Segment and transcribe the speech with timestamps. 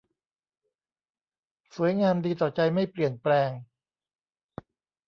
[1.75, 3.49] สวยงามดีต่อใจไม่เปลี่ยนแปลง